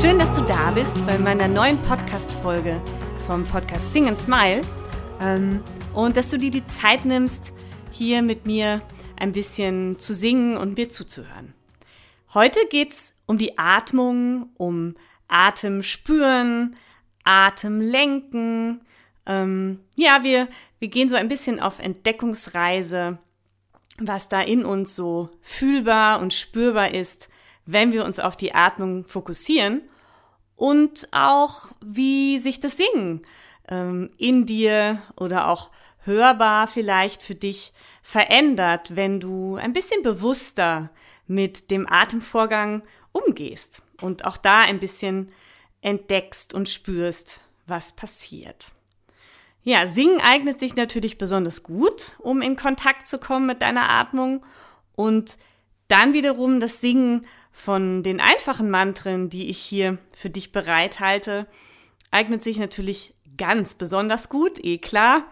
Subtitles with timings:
[0.00, 2.80] Schön, dass du da bist bei meiner neuen Podcast-Folge
[3.26, 4.62] vom Podcast Sing and Smile
[5.20, 7.52] ähm, und dass du dir die Zeit nimmst,
[7.90, 8.80] hier mit mir
[9.16, 11.52] ein bisschen zu singen und mir zuzuhören.
[12.32, 14.94] Heute geht es um die Atmung, um
[15.28, 16.76] Atem spüren,
[17.24, 18.80] Atem lenken.
[19.26, 20.48] Ähm, ja, wir,
[20.78, 23.18] wir gehen so ein bisschen auf Entdeckungsreise,
[23.98, 27.28] was da in uns so fühlbar und spürbar ist,
[27.66, 29.82] wenn wir uns auf die Atmung fokussieren
[30.56, 33.22] und auch, wie sich das Singen
[33.68, 35.70] ähm, in dir oder auch
[36.04, 40.90] hörbar vielleicht für dich verändert, wenn du ein bisschen bewusster
[41.26, 45.30] mit dem Atemvorgang umgehst und auch da ein bisschen
[45.80, 48.72] entdeckst und spürst, was passiert.
[49.62, 54.44] Ja, Singen eignet sich natürlich besonders gut, um in Kontakt zu kommen mit deiner Atmung
[54.96, 55.36] und
[55.88, 61.46] dann wiederum das Singen von den einfachen Mantren, die ich hier für dich bereithalte,
[62.10, 65.24] eignet sich natürlich ganz besonders gut, eh klar,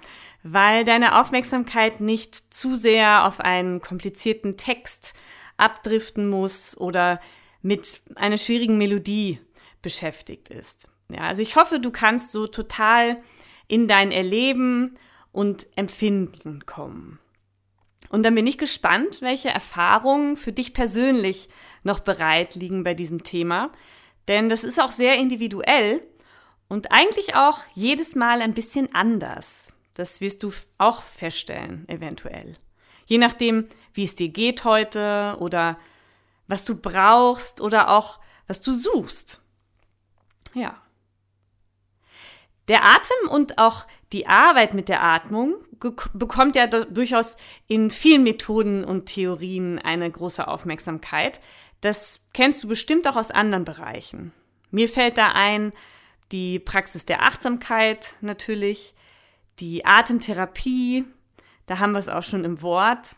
[0.42, 5.14] weil deine Aufmerksamkeit nicht zu sehr auf einen komplizierten Text
[5.56, 7.20] abdriften muss oder
[7.62, 9.40] mit einer schwierigen Melodie
[9.82, 10.88] beschäftigt ist.
[11.10, 13.20] Ja, also ich hoffe, du kannst so total
[13.66, 14.96] in dein Erleben
[15.32, 17.18] und Empfinden kommen.
[18.10, 21.48] Und dann bin ich gespannt, welche Erfahrungen für dich persönlich
[21.82, 23.70] noch bereit liegen bei diesem Thema.
[24.28, 26.00] Denn das ist auch sehr individuell
[26.68, 29.72] und eigentlich auch jedes Mal ein bisschen anders.
[29.94, 32.54] Das wirst du auch feststellen, eventuell.
[33.06, 35.78] Je nachdem, wie es dir geht heute oder
[36.46, 39.42] was du brauchst oder auch was du suchst.
[40.54, 40.80] Ja.
[42.68, 45.54] Der Atem und auch die Arbeit mit der Atmung
[46.12, 51.40] bekommt ja durchaus in vielen Methoden und Theorien eine große Aufmerksamkeit.
[51.80, 54.32] Das kennst du bestimmt auch aus anderen Bereichen.
[54.70, 55.72] Mir fällt da ein
[56.32, 58.94] die Praxis der Achtsamkeit natürlich,
[59.60, 61.04] die Atemtherapie,
[61.66, 63.16] da haben wir es auch schon im Wort,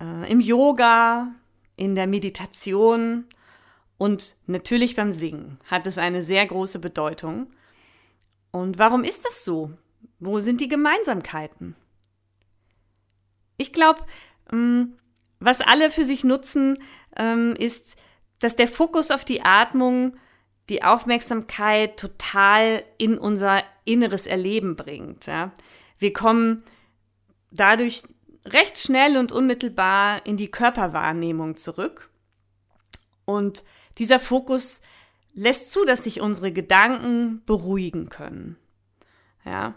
[0.00, 1.28] äh, im Yoga,
[1.76, 3.26] in der Meditation
[3.96, 7.46] und natürlich beim Singen hat es eine sehr große Bedeutung.
[8.52, 9.72] Und warum ist das so?
[10.20, 11.74] Wo sind die Gemeinsamkeiten?
[13.56, 14.02] Ich glaube,
[14.52, 14.96] ähm,
[15.40, 16.78] was alle für sich nutzen,
[17.16, 17.96] ähm, ist,
[18.38, 20.16] dass der Fokus auf die Atmung
[20.68, 25.26] die Aufmerksamkeit total in unser inneres Erleben bringt.
[25.98, 26.62] Wir kommen
[27.50, 28.04] dadurch
[28.44, 32.10] recht schnell und unmittelbar in die Körperwahrnehmung zurück.
[33.24, 33.64] Und
[33.98, 34.82] dieser Fokus
[35.34, 38.56] lässt zu, dass sich unsere Gedanken beruhigen können.
[39.44, 39.74] Ja?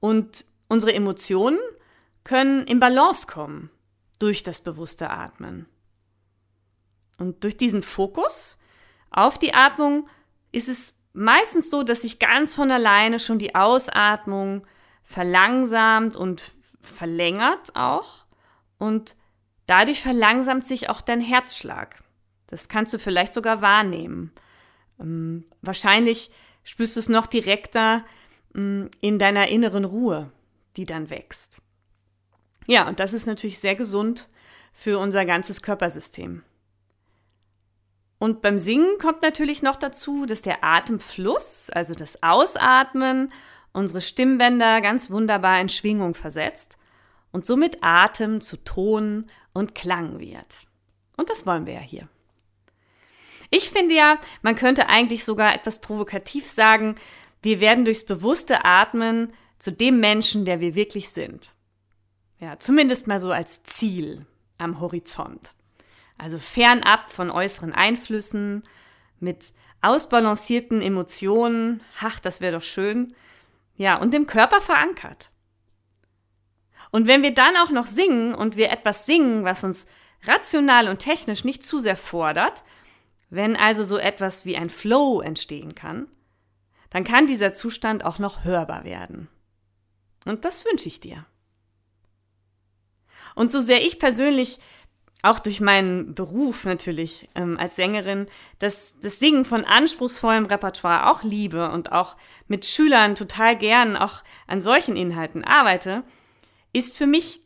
[0.00, 1.58] Und unsere Emotionen
[2.24, 3.70] können in Balance kommen
[4.18, 5.66] durch das bewusste Atmen.
[7.18, 8.58] Und durch diesen Fokus
[9.10, 10.08] auf die Atmung
[10.52, 14.66] ist es meistens so, dass sich ganz von alleine schon die Ausatmung
[15.02, 18.26] verlangsamt und verlängert auch.
[18.78, 19.16] Und
[19.66, 22.02] dadurch verlangsamt sich auch dein Herzschlag.
[22.48, 24.32] Das kannst du vielleicht sogar wahrnehmen.
[25.00, 26.30] Ähm, wahrscheinlich
[26.64, 28.04] spürst du es noch direkter
[28.54, 30.32] ähm, in deiner inneren Ruhe,
[30.76, 31.60] die dann wächst.
[32.66, 34.28] Ja, und das ist natürlich sehr gesund
[34.72, 36.42] für unser ganzes Körpersystem.
[38.18, 43.32] Und beim Singen kommt natürlich noch dazu, dass der Atemfluss, also das Ausatmen,
[43.72, 46.78] unsere Stimmbänder ganz wunderbar in Schwingung versetzt
[47.30, 50.66] und somit Atem zu Ton und Klang wird.
[51.16, 52.08] Und das wollen wir ja hier.
[53.50, 56.96] Ich finde ja, man könnte eigentlich sogar etwas provokativ sagen,
[57.42, 61.52] wir werden durchs bewusste Atmen zu dem Menschen, der wir wirklich sind.
[62.38, 64.26] Ja, zumindest mal so als Ziel
[64.58, 65.54] am Horizont.
[66.18, 68.64] Also fernab von äußeren Einflüssen,
[69.18, 73.14] mit ausbalancierten Emotionen, ach, das wäre doch schön.
[73.76, 75.30] Ja, und dem Körper verankert.
[76.90, 79.86] Und wenn wir dann auch noch singen und wir etwas singen, was uns
[80.24, 82.62] rational und technisch nicht zu sehr fordert,
[83.28, 86.08] wenn also so etwas wie ein Flow entstehen kann,
[86.90, 89.28] dann kann dieser Zustand auch noch hörbar werden.
[90.24, 91.26] Und das wünsche ich dir.
[93.34, 94.58] Und so sehr ich persönlich
[95.22, 98.26] auch durch meinen Beruf natürlich ähm, als Sängerin
[98.58, 104.22] das, das Singen von anspruchsvollem Repertoire auch liebe und auch mit Schülern total gern auch
[104.46, 106.04] an solchen Inhalten arbeite,
[106.72, 107.40] ist für mich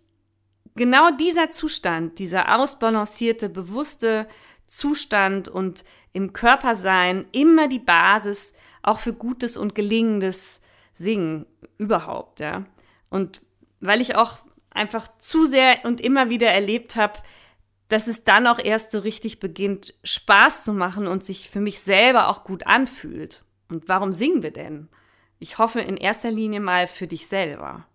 [0.75, 4.27] genau dieser Zustand, dieser ausbalancierte, bewusste
[4.71, 5.83] Zustand und
[6.13, 10.61] im Körpersein immer die Basis auch für gutes und gelingendes
[10.95, 11.45] Singen
[11.77, 12.65] überhaupt, ja.
[13.09, 13.43] Und
[13.81, 14.39] weil ich auch
[14.71, 17.19] einfach zu sehr und immer wieder erlebt habe,
[17.89, 21.81] dass es dann auch erst so richtig beginnt, Spaß zu machen und sich für mich
[21.81, 23.43] selber auch gut anfühlt.
[23.69, 24.89] Und warum singen wir denn?
[25.41, 27.89] Ich hoffe in erster Linie mal für dich selber.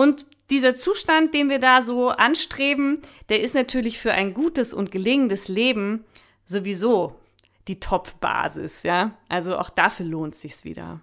[0.00, 4.90] Und dieser Zustand, den wir da so anstreben, der ist natürlich für ein gutes und
[4.90, 6.06] gelingendes Leben
[6.46, 7.20] sowieso
[7.68, 9.18] die Top-Basis, ja?
[9.28, 11.02] Also auch dafür lohnt sich's wieder.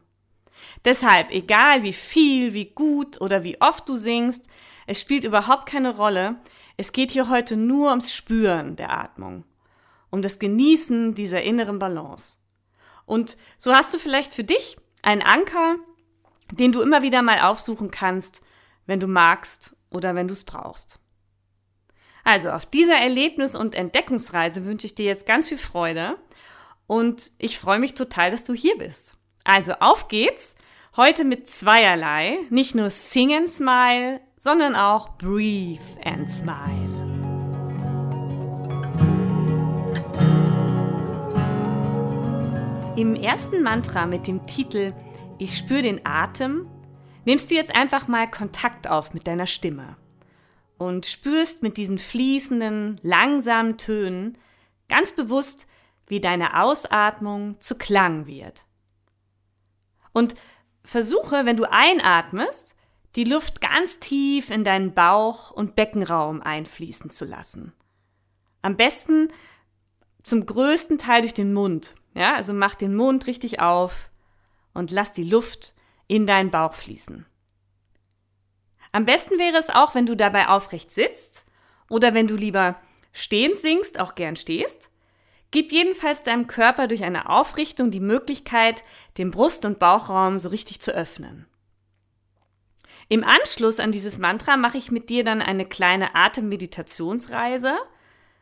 [0.83, 4.47] Deshalb, egal wie viel, wie gut oder wie oft du singst,
[4.87, 6.37] es spielt überhaupt keine Rolle.
[6.75, 9.43] Es geht hier heute nur ums Spüren der Atmung,
[10.09, 12.37] um das Genießen dieser inneren Balance.
[13.05, 15.75] Und so hast du vielleicht für dich einen Anker,
[16.51, 18.41] den du immer wieder mal aufsuchen kannst,
[18.87, 20.99] wenn du magst oder wenn du es brauchst.
[22.23, 26.17] Also auf dieser Erlebnis- und Entdeckungsreise wünsche ich dir jetzt ganz viel Freude
[26.87, 29.17] und ich freue mich total, dass du hier bist.
[29.43, 30.55] Also auf geht's!
[30.95, 37.07] Heute mit zweierlei, nicht nur Sing and Smile, sondern auch Breathe and Smile.
[42.95, 44.91] Im ersten Mantra mit dem Titel
[45.37, 46.67] Ich spüre den Atem
[47.27, 49.97] nimmst du jetzt einfach mal Kontakt auf mit deiner Stimme
[50.77, 54.37] und spürst mit diesen fließenden, langsamen Tönen
[54.87, 55.67] ganz bewusst,
[56.07, 58.63] wie deine Ausatmung zu Klang wird.
[60.13, 60.35] Und
[60.85, 62.77] versuche, wenn du einatmest,
[63.17, 67.73] die Luft ganz tief in deinen Bauch und Beckenraum einfließen zu lassen.
[68.61, 69.27] Am besten
[70.23, 71.95] zum größten Teil durch den Mund.
[72.13, 74.11] Ja, also mach den Mund richtig auf
[74.73, 75.73] und lass die Luft
[76.07, 77.25] in deinen Bauch fließen.
[78.91, 81.45] Am besten wäre es auch, wenn du dabei aufrecht sitzt
[81.89, 82.79] oder wenn du lieber
[83.11, 84.91] stehend singst, auch gern stehst.
[85.51, 88.83] Gib jedenfalls deinem Körper durch eine Aufrichtung die Möglichkeit,
[89.17, 91.45] den Brust- und Bauchraum so richtig zu öffnen.
[93.09, 97.77] Im Anschluss an dieses Mantra mache ich mit dir dann eine kleine Atemmeditationsreise.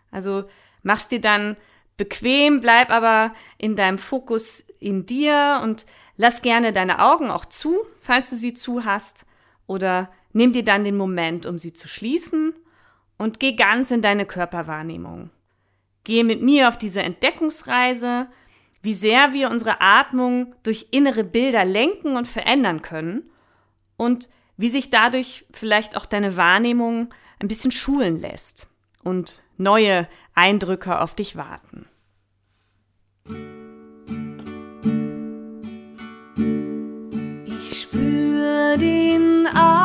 [0.09, 0.45] Also
[0.81, 1.57] machst dir dann
[1.97, 5.85] bequem, bleib aber in deinem Fokus in dir und
[6.17, 9.25] lass gerne deine Augen auch zu, falls du sie zu hast,
[9.67, 12.53] oder nimm dir dann den Moment, um sie zu schließen
[13.17, 15.29] und geh ganz in deine Körperwahrnehmung.
[16.03, 18.27] Gehe mit mir auf diese Entdeckungsreise,
[18.83, 23.31] wie sehr wir unsere Atmung durch innere Bilder lenken und verändern können
[23.97, 28.67] und wie sich dadurch vielleicht auch deine Wahrnehmung ein bisschen schulen lässt
[29.03, 31.87] und neue Eindrücke auf dich warten.
[39.55, 39.84] Den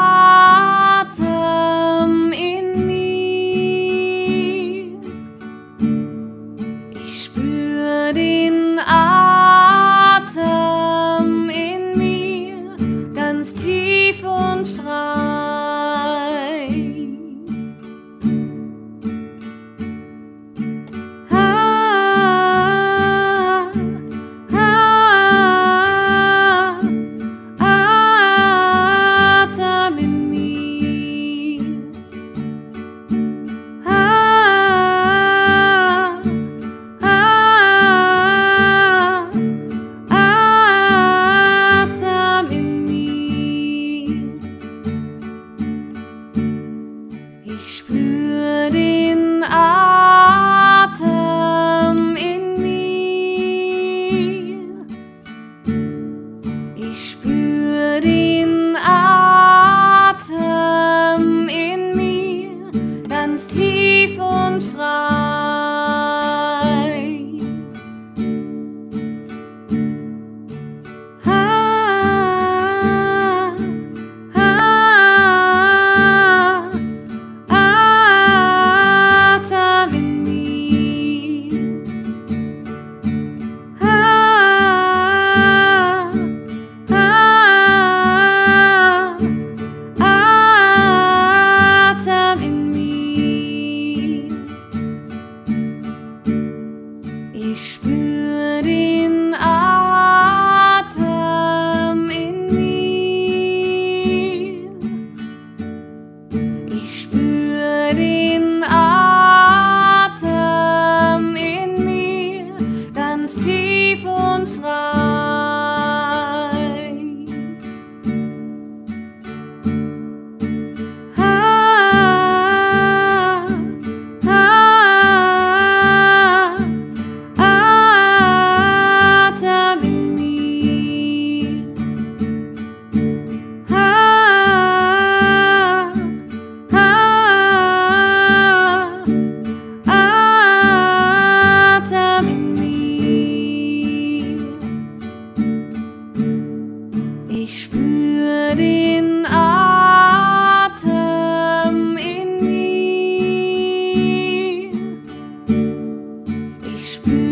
[157.07, 157.30] Mm-hmm.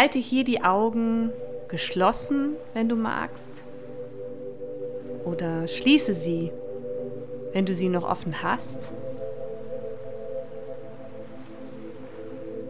[0.00, 1.30] Halte hier die Augen
[1.68, 3.66] geschlossen, wenn du magst.
[5.26, 6.52] Oder schließe sie,
[7.52, 8.94] wenn du sie noch offen hast.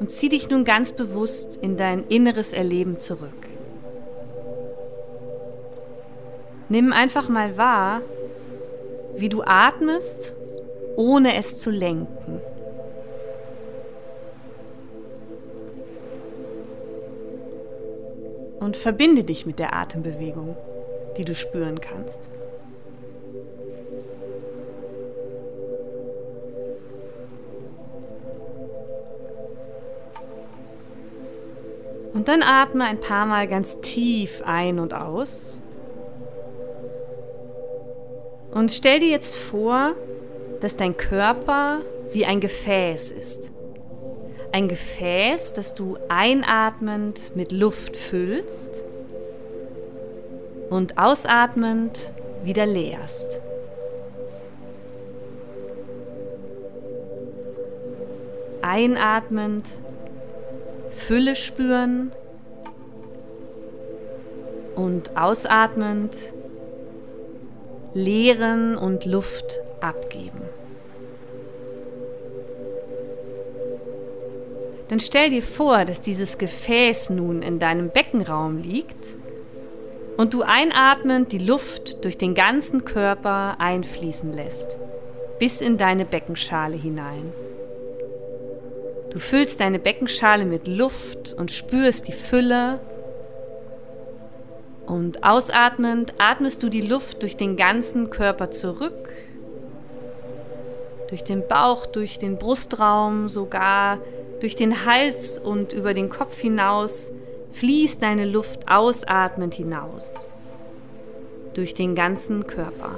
[0.00, 3.48] Und zieh dich nun ganz bewusst in dein inneres Erleben zurück.
[6.68, 8.00] Nimm einfach mal wahr,
[9.14, 10.34] wie du atmest,
[10.96, 12.40] ohne es zu lenken.
[18.60, 20.56] Und verbinde dich mit der Atembewegung,
[21.16, 22.30] die du spüren kannst.
[32.12, 35.62] Und dann atme ein paar Mal ganz tief ein und aus.
[38.50, 39.94] Und stell dir jetzt vor,
[40.60, 41.80] dass dein Körper
[42.12, 43.52] wie ein Gefäß ist.
[44.52, 48.84] Ein Gefäß, das du einatmend mit Luft füllst
[50.70, 53.40] und ausatmend wieder leerst.
[58.62, 59.66] Einatmend
[60.90, 62.10] Fülle spüren
[64.74, 66.16] und ausatmend
[67.94, 70.42] leeren und Luft abgeben.
[74.90, 79.14] Dann stell dir vor, dass dieses Gefäß nun in deinem Beckenraum liegt
[80.16, 84.78] und du einatmend die Luft durch den ganzen Körper einfließen lässt,
[85.38, 87.32] bis in deine Beckenschale hinein.
[89.10, 92.80] Du füllst deine Beckenschale mit Luft und spürst die Fülle
[94.86, 99.08] und ausatmend atmest du die Luft durch den ganzen Körper zurück,
[101.10, 103.98] durch den Bauch, durch den Brustraum, sogar
[104.40, 107.12] durch den Hals und über den Kopf hinaus
[107.52, 110.28] fließt deine Luft ausatmend hinaus,
[111.54, 112.96] durch den ganzen Körper.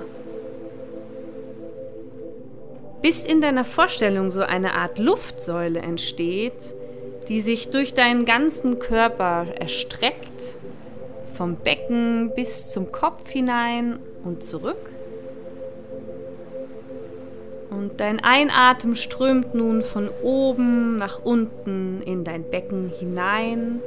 [3.03, 6.75] Bis in deiner Vorstellung so eine Art Luftsäule entsteht,
[7.29, 10.57] die sich durch deinen ganzen Körper erstreckt
[11.35, 14.93] vom Becken bis zum Kopf hinein und zurück.
[17.73, 23.81] Und dein Einatmen strömt nun von oben nach unten in dein Becken hinein,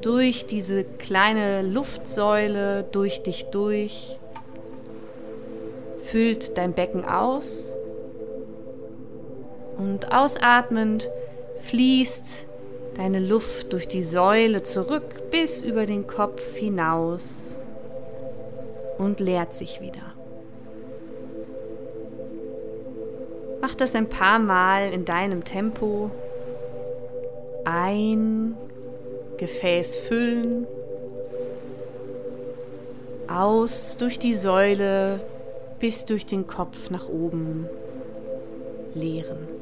[0.00, 4.18] durch diese kleine Luftsäule, durch dich durch,
[6.02, 7.74] füllt dein Becken aus
[9.76, 11.10] und ausatmend
[11.60, 12.46] fließt
[12.96, 17.58] deine Luft durch die Säule zurück bis über den Kopf hinaus
[18.98, 20.09] und leert sich wieder.
[23.60, 26.10] Mach das ein paar Mal in deinem Tempo.
[27.64, 28.56] Ein
[29.36, 30.66] Gefäß füllen,
[33.28, 35.20] aus durch die Säule
[35.78, 37.66] bis durch den Kopf nach oben
[38.94, 39.59] leeren.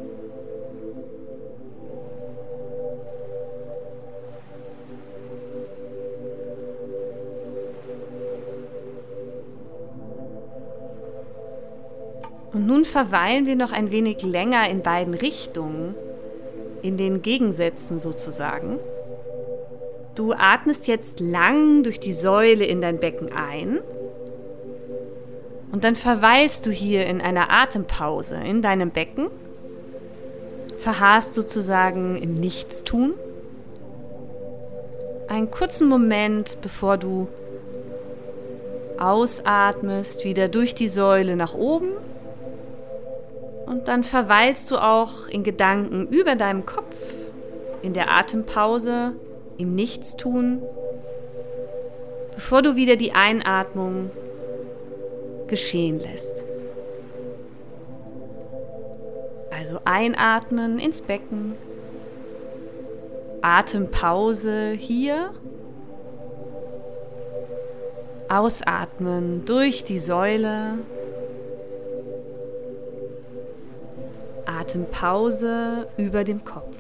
[12.59, 15.95] Und nun verweilen wir noch ein wenig länger in beiden Richtungen,
[16.83, 18.81] in den Gegensätzen sozusagen.
[20.17, 23.79] Du atmest jetzt lang durch die Säule in dein Becken ein
[25.71, 29.29] und dann verweilst du hier in einer Atempause in deinem Becken,
[30.79, 33.15] verharrst sozusagen im Nichtstun.
[35.29, 37.29] Einen kurzen Moment, bevor du
[38.99, 41.91] ausatmest, wieder durch die Säule nach oben
[43.69, 46.97] und dann verweilst du auch in Gedanken über deinem Kopf,
[47.83, 49.13] in der Atempause,
[49.59, 50.63] im Nichtstun,
[52.35, 54.11] bevor du wieder die Einatmung
[55.49, 56.45] geschehen lässt.
[59.51, 61.55] Also einatmen ins Becken,
[63.43, 65.31] Atempause hier,
[68.29, 70.75] ausatmen durch die Säule
[74.59, 76.77] Atempause über dem Kopf.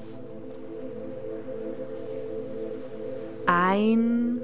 [3.46, 4.42] Ein,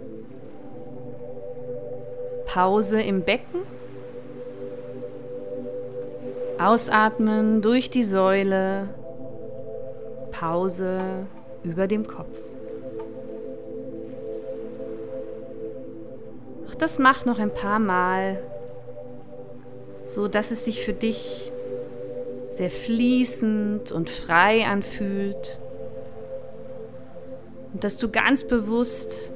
[2.47, 3.63] Pause im Becken.
[6.61, 8.89] Ausatmen durch die Säule.
[10.31, 10.99] Pause
[11.65, 12.39] über dem Kopf.
[16.69, 18.39] Auch das mach noch ein paar Mal,
[20.07, 21.51] so dass es sich für dich
[22.55, 25.59] sehr fließend und frei anfühlt.
[27.73, 29.33] Und dass du ganz bewusst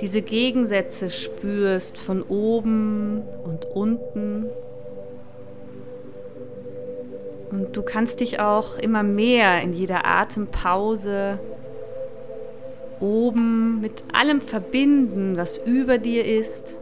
[0.00, 4.46] diese Gegensätze spürst von oben und unten.
[7.52, 11.38] Und du kannst dich auch immer mehr in jeder Atempause
[12.98, 16.78] oben mit allem verbinden, was über dir ist.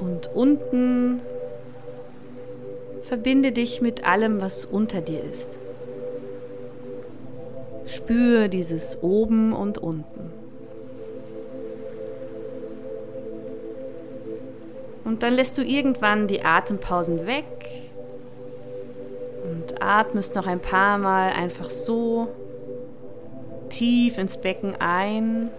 [0.00, 1.20] Und unten
[3.10, 5.58] verbinde dich mit allem, was unter dir ist.
[7.84, 10.30] Spür dieses oben und unten.
[15.04, 17.46] Und dann lässt du irgendwann die Atempausen weg
[19.42, 22.28] und atmest noch ein paar Mal einfach so
[23.70, 25.50] tief ins Becken ein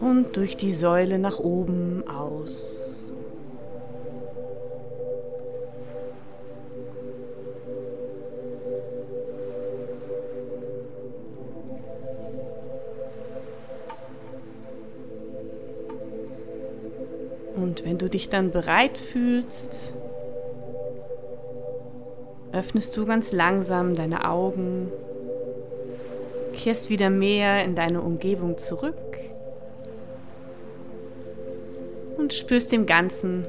[0.00, 2.93] und durch die Säule nach oben aus.
[17.74, 19.94] Und wenn du dich dann bereit fühlst,
[22.52, 24.92] öffnest du ganz langsam deine Augen,
[26.52, 29.18] kehrst wieder mehr in deine Umgebung zurück
[32.16, 33.44] und spürst dem Ganzen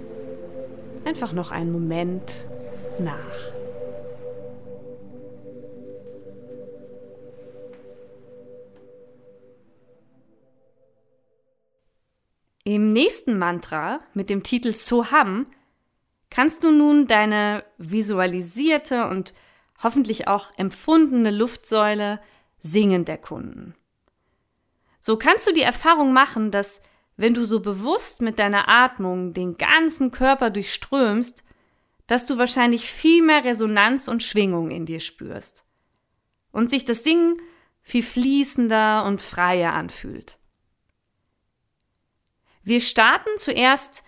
[1.03, 2.47] einfach noch einen Moment
[2.97, 3.51] nach.
[12.67, 15.45] Im nächsten Mantra mit dem Titel Soham
[16.31, 19.35] kannst du nun deine visualisierte und
[19.83, 22.19] hoffentlich auch empfundene Luftsäule
[22.59, 23.75] singend erkunden.
[24.99, 26.81] So kannst du die Erfahrung machen, dass
[27.17, 31.43] wenn du so bewusst mit deiner Atmung den ganzen Körper durchströmst,
[32.07, 35.65] dass du wahrscheinlich viel mehr Resonanz und Schwingung in dir spürst
[36.51, 37.35] und sich das Singen
[37.83, 40.39] viel fließender und freier anfühlt.
[42.65, 44.03] Wir starten zuerst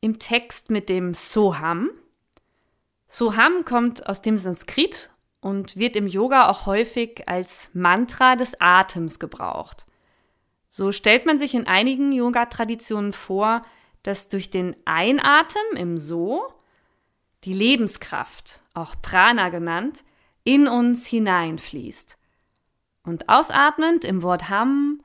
[0.00, 1.90] im Text mit dem Soham.
[3.06, 9.20] Soham kommt aus dem Sanskrit und wird im Yoga auch häufig als Mantra des Atems
[9.20, 9.86] gebraucht.
[10.68, 13.64] So stellt man sich in einigen Yoga-Traditionen vor,
[14.02, 16.52] dass durch den Einatmen im So
[17.44, 20.02] die Lebenskraft, auch Prana genannt,
[20.42, 22.18] in uns hineinfließt.
[23.04, 25.00] Und ausatmend im Wort Ham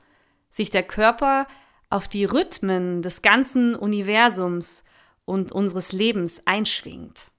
[0.50, 1.46] sich der Körper
[1.90, 4.84] auf die Rhythmen des ganzen Universums
[5.24, 7.30] und unseres Lebens einschwingt.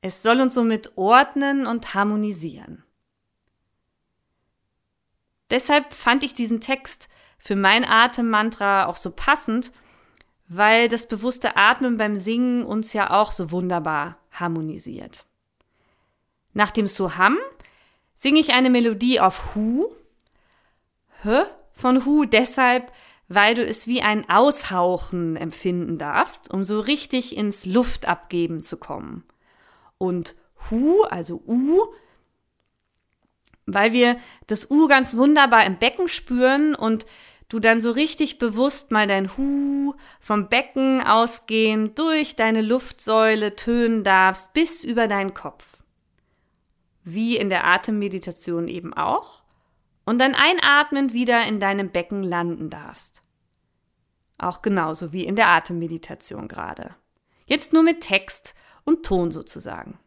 [0.00, 2.84] Es soll uns somit ordnen und harmonisieren.
[5.50, 9.72] Deshalb fand ich diesen Text für mein Atemmantra auch so passend,
[10.48, 15.26] weil das bewusste Atmen beim Singen uns ja auch so wunderbar harmonisiert.
[16.52, 17.38] Nach dem Soham
[18.14, 19.88] singe ich eine Melodie auf Hu.
[21.24, 22.92] H von Hu deshalb,
[23.34, 29.24] weil du es wie ein Aushauchen empfinden darfst, um so richtig ins Luftabgeben zu kommen.
[29.98, 30.34] Und
[30.70, 31.82] Hu, also U,
[33.66, 37.06] weil wir das U ganz wunderbar im Becken spüren und
[37.48, 44.04] du dann so richtig bewusst mal dein Hu vom Becken ausgehend durch deine Luftsäule tönen
[44.04, 45.64] darfst bis über deinen Kopf.
[47.04, 49.41] Wie in der Atemmeditation eben auch.
[50.04, 53.22] Und dann einatmend wieder in deinem Becken landen darfst.
[54.38, 56.96] Auch genauso wie in der Atemmeditation gerade.
[57.46, 59.98] Jetzt nur mit Text und Ton sozusagen.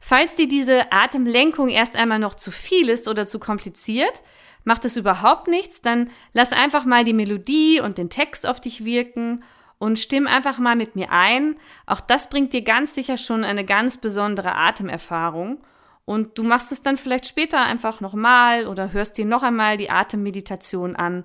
[0.00, 4.22] Falls dir diese Atemlenkung erst einmal noch zu viel ist oder zu kompliziert,
[4.64, 8.84] macht es überhaupt nichts, dann lass einfach mal die Melodie und den Text auf dich
[8.84, 9.44] wirken
[9.78, 11.56] und stimm einfach mal mit mir ein.
[11.86, 15.58] Auch das bringt dir ganz sicher schon eine ganz besondere Atemerfahrung.
[16.06, 19.90] Und du machst es dann vielleicht später einfach nochmal oder hörst dir noch einmal die
[19.90, 21.24] Atemmeditation an,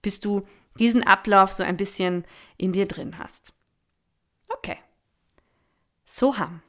[0.00, 0.46] bis du
[0.78, 2.24] diesen Ablauf so ein bisschen
[2.56, 3.52] in dir drin hast.
[4.48, 4.78] Okay.
[6.06, 6.62] Soham.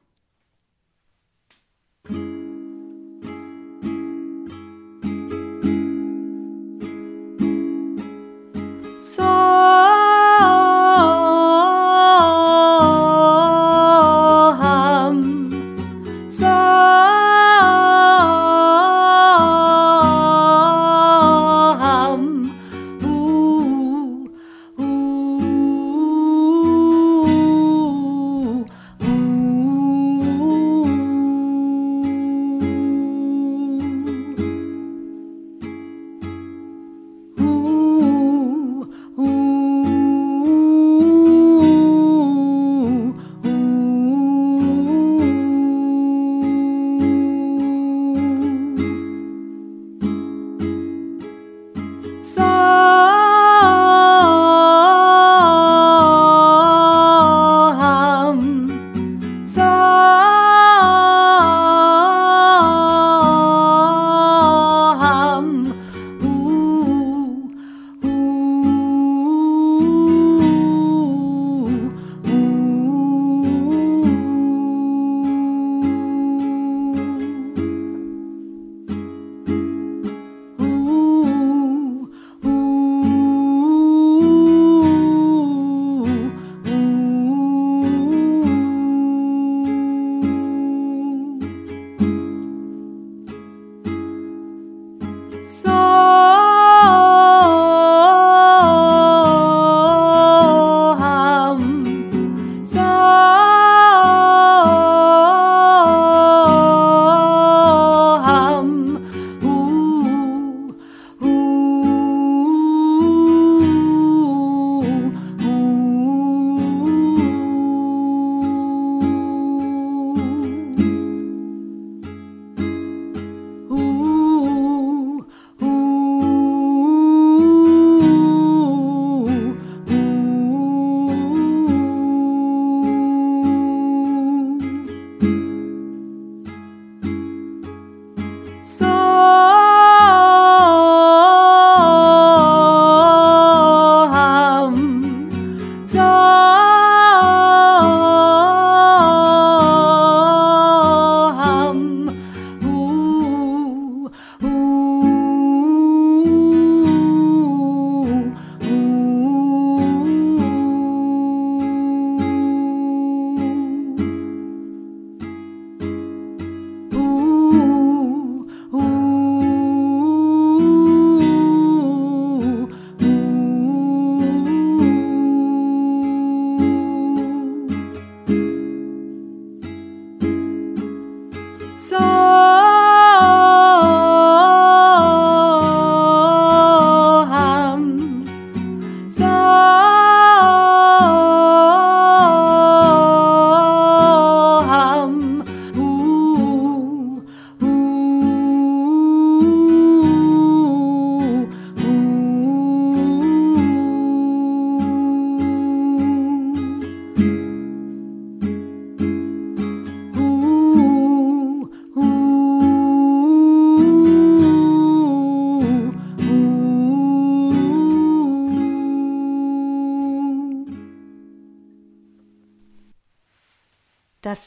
[145.94, 146.23] Das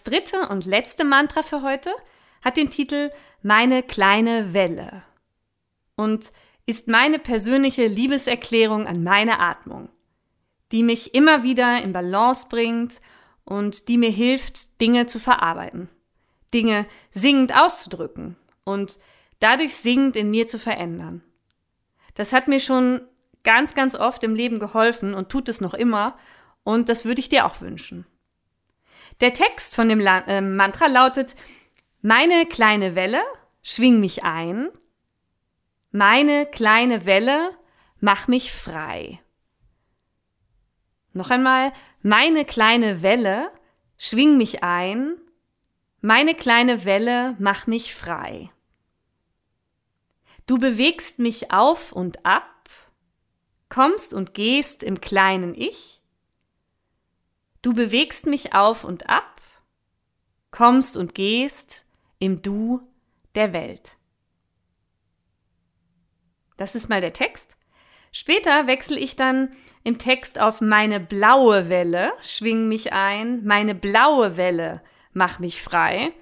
[0.06, 1.90] dritte und letzte Mantra für heute
[2.42, 3.10] hat den Titel
[3.42, 5.02] Meine kleine Welle
[5.96, 6.32] und
[6.66, 9.88] ist meine persönliche Liebeserklärung an meine Atmung,
[10.72, 13.00] die mich immer wieder in Balance bringt
[13.44, 15.88] und die mir hilft, Dinge zu verarbeiten,
[16.52, 18.98] Dinge singend auszudrücken und
[19.40, 21.22] dadurch singend in mir zu verändern.
[22.14, 23.02] Das hat mir schon
[23.44, 26.16] ganz, ganz oft im Leben geholfen und tut es noch immer
[26.64, 28.06] und das würde ich dir auch wünschen.
[29.20, 31.36] Der Text von dem La äh, Mantra lautet,
[32.02, 33.22] meine kleine Welle,
[33.62, 34.68] schwing mich ein.
[35.90, 37.56] Meine kleine Welle,
[38.00, 39.20] mach mich frei.
[41.14, 43.50] Noch einmal, meine kleine Welle,
[43.96, 45.16] schwing mich ein.
[46.02, 48.50] Meine kleine Welle, mach mich frei.
[50.46, 52.68] Du bewegst mich auf und ab,
[53.70, 55.95] kommst und gehst im kleinen Ich
[57.66, 59.40] Du bewegst mich auf und ab,
[60.52, 61.84] kommst und gehst
[62.20, 62.80] im Du
[63.34, 63.96] der Welt.
[66.56, 67.56] Das ist mal der Text.
[68.12, 69.50] Später wechsle ich dann
[69.82, 74.80] im Text auf meine blaue Welle, schwing mich ein, meine blaue Welle,
[75.12, 76.12] mach mich frei.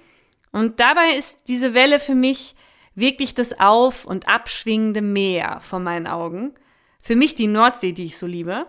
[0.51, 2.55] Und dabei ist diese Welle für mich
[2.95, 6.55] wirklich das auf- und abschwingende Meer vor meinen Augen.
[7.03, 8.65] Für mich die Nordsee, die ich so liebe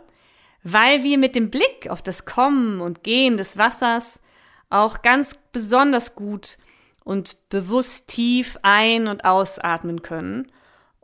[0.68, 4.20] weil wir mit dem Blick auf das Kommen und Gehen des Wassers
[4.68, 6.59] auch ganz besonders gut
[7.05, 10.50] und bewusst tief ein- und ausatmen können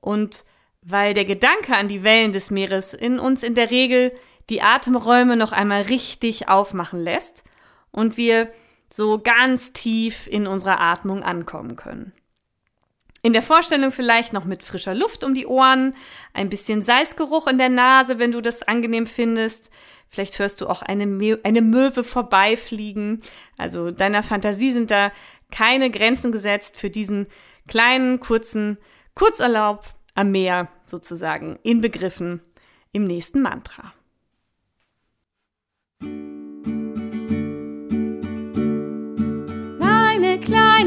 [0.01, 0.45] und
[0.83, 4.11] weil der Gedanke an die Wellen des Meeres in uns in der Regel
[4.51, 7.45] die Atemräume noch einmal richtig aufmachen lässt
[7.93, 8.51] und wir
[8.91, 12.13] so ganz tief in unserer Atmung ankommen können.
[13.25, 15.95] In der Vorstellung vielleicht noch mit frischer Luft um die Ohren,
[16.35, 19.71] ein bisschen Salzgeruch in der Nase, wenn du das angenehm findest.
[20.09, 23.21] Vielleicht hörst du auch eine, Mö eine Möwe vorbeifliegen.
[23.57, 25.13] Also deiner Fantasie sind da
[25.53, 27.29] keine Grenzen gesetzt für diesen
[27.69, 28.79] kleinen, kurzen
[29.15, 29.85] Kurzurlaub
[30.17, 32.41] am Meer sozusagen inbegriffen
[32.91, 33.93] im nächsten Mantra.
[39.79, 40.82] Meine kleine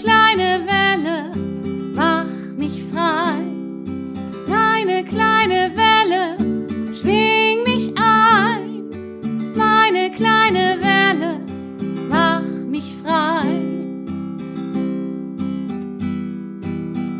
[0.00, 1.30] kleine Welle,
[1.94, 3.36] mach mich frei.
[4.48, 6.36] Meine kleine Welle,
[6.94, 8.84] schwing mich ein,
[9.54, 11.40] meine kleine Welle,
[12.08, 13.46] mach mich frei.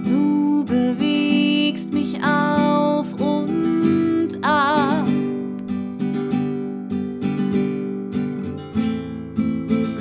[0.06, 5.06] Du bewegst mich auf und ab.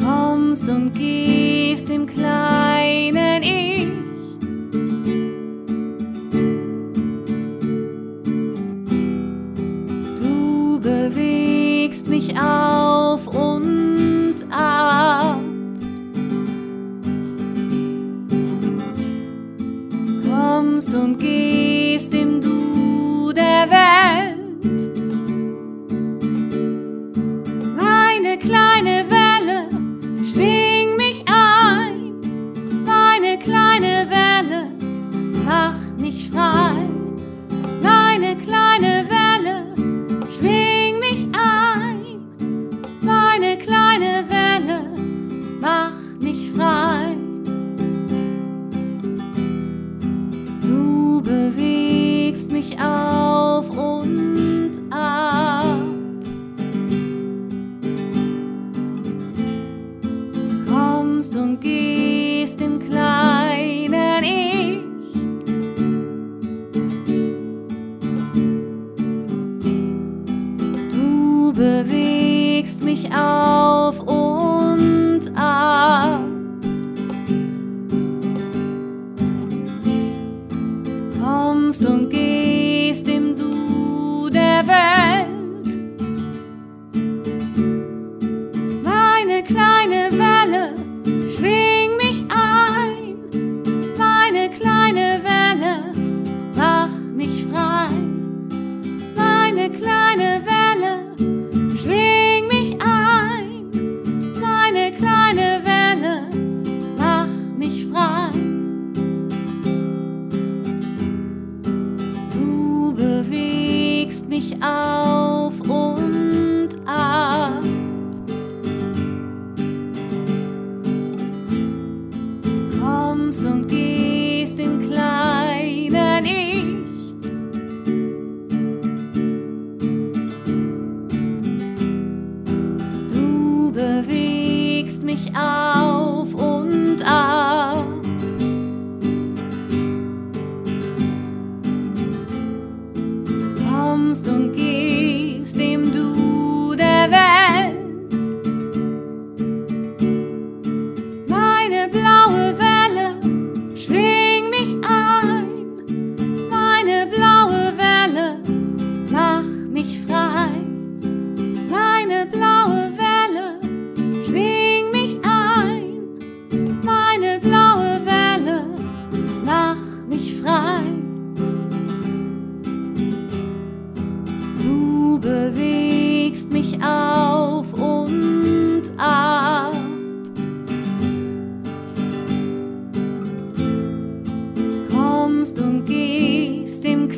[0.01, 2.48] kommst und gehst im kleinen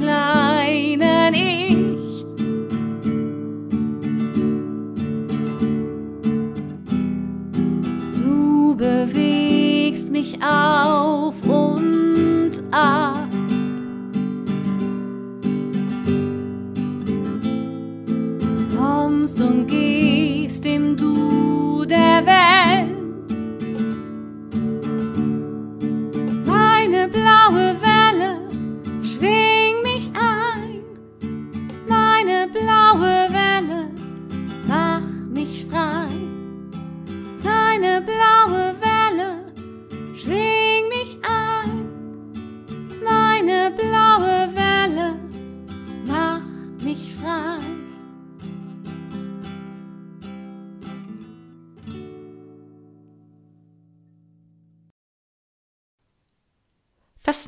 [0.02, 0.41] gehst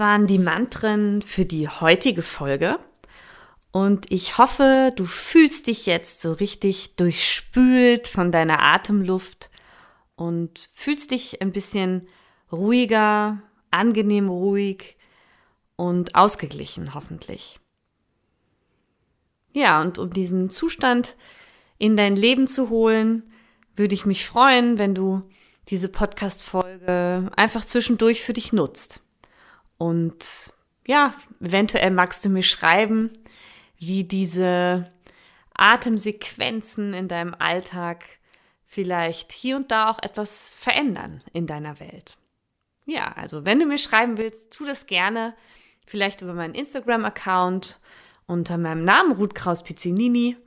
[0.04, 2.78] waren die Mantren für die heutige Folge.
[3.72, 9.50] Und ich hoffe, du fühlst dich jetzt so richtig durchspült von deiner Atemluft
[10.18, 12.06] und fühlst dich ein bisschen
[12.52, 14.98] ruhiger, angenehm ruhig
[15.78, 17.62] und ausgeglichen hoffentlich.
[19.54, 21.16] Ja, und um diesen Zustand
[21.78, 23.32] in dein Leben zu holen,
[23.78, 25.22] würde ich mich freuen, wenn du
[25.70, 29.03] diese Podcast-Folge einfach zwischendurch für dich nutzt.
[29.84, 30.54] Und
[30.88, 33.12] ja, eventuell magst du mir schreiben,
[33.78, 34.89] wie diese
[35.56, 38.06] Atemsequenzen in deinem Alltag
[38.65, 42.15] vielleicht hier und da auch etwas verändern in deiner Welt.
[42.86, 45.36] Ja, also wenn du mir schreiben willst, tu das gerne.
[45.86, 47.82] Vielleicht über meinen Instagram-Account
[48.26, 50.38] unter meinem Namen Ruth Kraus Pizzinini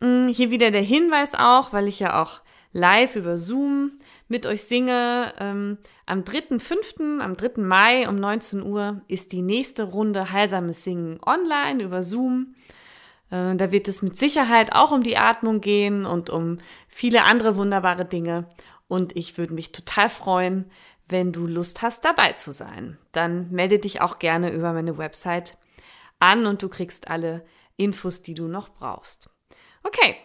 [0.00, 2.40] mh, hier wieder der Hinweis auch, weil ich ja auch
[2.72, 3.92] live über Zoom
[4.28, 5.34] mit euch singe.
[5.38, 7.60] Ähm, am 3.5., am 3.
[7.60, 12.54] Mai um 19 Uhr ist die nächste Runde Heilsames Singen online über Zoom.
[13.30, 16.56] Äh, da wird es mit Sicherheit auch um die Atmung gehen und um
[16.88, 18.46] viele andere wunderbare Dinge.
[18.88, 20.70] Und ich würde mich total freuen,
[21.08, 22.98] wenn du Lust hast, dabei zu sein.
[23.12, 25.56] Dann melde dich auch gerne über meine Website
[26.18, 27.44] an und du kriegst alle
[27.76, 29.30] Infos, die du noch brauchst.
[29.82, 30.16] Okay,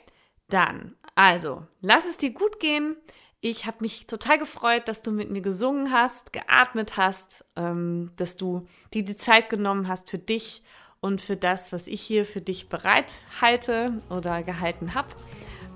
[0.50, 2.96] dann, also, lass es dir gut gehen.
[3.42, 8.38] Ich habe mich total gefreut, dass du mit mir gesungen hast, geatmet hast, ähm, dass
[8.38, 10.64] du dir die Zeit genommen hast für dich
[11.00, 15.10] und für das, was ich hier für dich bereithalte oder gehalten habe.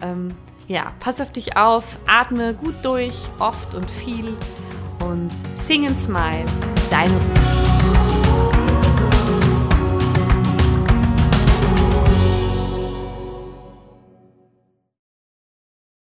[0.01, 0.29] Ähm,
[0.67, 4.37] ja, pass auf dich auf, atme gut durch, oft und viel
[5.05, 6.45] und sing and smile,
[6.89, 7.74] deine Ruhe.